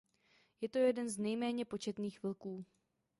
[0.61, 2.65] Je to jeden z nejméně početných vlků.